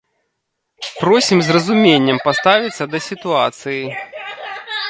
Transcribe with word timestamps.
Просім 1.01 1.37
з 1.47 1.53
разуменнем 1.57 2.17
паставіцца 2.25 2.83
да 2.95 3.03
сітуацыі. 3.09 3.83